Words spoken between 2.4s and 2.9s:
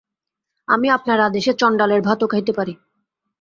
পারি।